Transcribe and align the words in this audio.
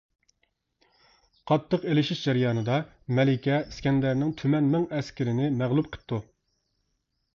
قاتتىق 1.51 1.83
ئېلىشىش 1.91 2.23
جەريانىدا 2.29 2.79
مەلىكە 3.19 3.59
ئىسكەندەرنىڭ 3.67 4.33
تۈمەنمىڭ 4.41 4.89
ئەسكىرىنى 5.01 5.51
مەغلۇپ 5.61 5.93
قىپتۇ. 5.95 6.25